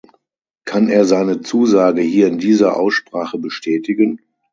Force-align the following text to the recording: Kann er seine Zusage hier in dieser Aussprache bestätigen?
Kann 0.65 0.89
er 0.89 1.05
seine 1.05 1.41
Zusage 1.41 2.01
hier 2.01 2.25
in 2.27 2.39
dieser 2.39 2.75
Aussprache 2.75 3.37
bestätigen? 3.37 4.19